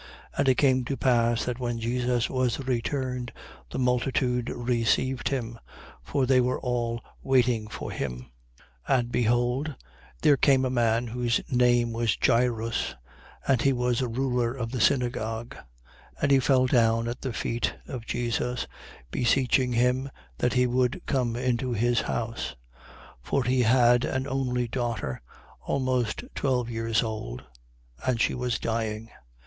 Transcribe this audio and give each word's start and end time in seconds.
8:40. 0.33 0.39
And 0.39 0.49
it 0.49 0.55
came 0.55 0.85
to 0.85 0.97
pass 0.97 1.45
that 1.45 1.59
when 1.59 1.79
Jesus 1.79 2.27
was 2.27 2.59
returned, 2.67 3.31
the 3.69 3.77
multitude 3.77 4.49
received 4.49 5.27
him: 5.29 5.59
for 6.01 6.25
they 6.25 6.41
were 6.41 6.59
all 6.59 7.03
waiting 7.21 7.67
for 7.67 7.91
him. 7.91 8.31
8:41. 8.89 8.97
And 8.97 9.11
behold 9.11 9.75
there 10.23 10.37
came 10.37 10.65
a 10.65 10.71
man 10.71 11.05
whose 11.05 11.39
name 11.51 11.93
was 11.93 12.17
Jairus: 12.19 12.95
and 13.47 13.61
he 13.61 13.73
was 13.73 14.01
a 14.01 14.07
ruler 14.07 14.55
of 14.55 14.71
the 14.71 14.81
synagogue. 14.81 15.55
And 16.19 16.31
he 16.31 16.39
fell 16.39 16.65
down 16.65 17.07
at 17.07 17.21
the 17.21 17.31
feet 17.31 17.75
of 17.87 18.07
Jesus, 18.07 18.65
beseeching 19.11 19.73
him 19.73 20.09
that 20.39 20.53
he 20.53 20.65
would 20.65 21.03
come 21.05 21.35
into 21.35 21.73
his 21.73 22.01
house: 22.01 22.55
8:42. 23.23 23.29
For 23.29 23.43
he 23.43 23.61
had 23.61 24.05
an 24.05 24.25
only 24.25 24.67
daughter, 24.67 25.21
almost 25.61 26.23
twelve 26.33 26.71
years 26.71 27.03
old, 27.03 27.43
and 28.03 28.19
she 28.19 28.33
was 28.33 28.57
dying. 28.57 29.11